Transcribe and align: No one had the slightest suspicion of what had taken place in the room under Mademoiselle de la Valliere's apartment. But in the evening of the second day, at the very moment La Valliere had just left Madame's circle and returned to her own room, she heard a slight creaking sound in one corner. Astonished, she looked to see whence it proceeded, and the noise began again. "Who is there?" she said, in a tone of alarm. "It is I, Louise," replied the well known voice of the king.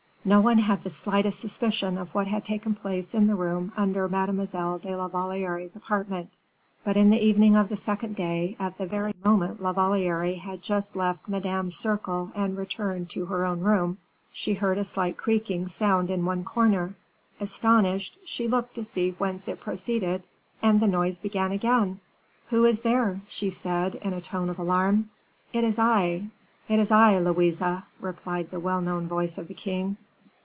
No 0.23 0.39
one 0.39 0.59
had 0.59 0.83
the 0.83 0.91
slightest 0.91 1.39
suspicion 1.39 1.97
of 1.97 2.13
what 2.13 2.27
had 2.27 2.45
taken 2.45 2.75
place 2.75 3.15
in 3.15 3.25
the 3.25 3.33
room 3.33 3.73
under 3.75 4.07
Mademoiselle 4.07 4.77
de 4.77 4.95
la 4.95 5.07
Valliere's 5.07 5.75
apartment. 5.75 6.29
But 6.83 6.95
in 6.95 7.09
the 7.09 7.19
evening 7.19 7.55
of 7.55 7.69
the 7.69 7.75
second 7.75 8.15
day, 8.17 8.55
at 8.59 8.77
the 8.77 8.85
very 8.85 9.13
moment 9.25 9.63
La 9.63 9.73
Valliere 9.73 10.35
had 10.35 10.61
just 10.61 10.95
left 10.95 11.27
Madame's 11.27 11.75
circle 11.75 12.31
and 12.35 12.55
returned 12.55 13.09
to 13.09 13.25
her 13.25 13.47
own 13.47 13.61
room, 13.61 13.97
she 14.31 14.53
heard 14.53 14.77
a 14.77 14.83
slight 14.83 15.17
creaking 15.17 15.69
sound 15.69 16.11
in 16.11 16.23
one 16.23 16.43
corner. 16.43 16.93
Astonished, 17.39 18.15
she 18.23 18.47
looked 18.47 18.75
to 18.75 18.83
see 18.83 19.15
whence 19.17 19.47
it 19.47 19.59
proceeded, 19.59 20.21
and 20.61 20.79
the 20.79 20.85
noise 20.87 21.17
began 21.17 21.51
again. 21.51 21.99
"Who 22.51 22.65
is 22.65 22.81
there?" 22.81 23.21
she 23.27 23.49
said, 23.49 23.95
in 23.95 24.13
a 24.13 24.21
tone 24.21 24.51
of 24.51 24.59
alarm. 24.59 25.09
"It 25.51 25.63
is 25.63 25.79
I, 25.79 26.21
Louise," 26.69 27.63
replied 27.99 28.51
the 28.51 28.59
well 28.59 28.81
known 28.81 29.07
voice 29.07 29.39
of 29.39 29.47
the 29.47 29.55
king. 29.55 29.97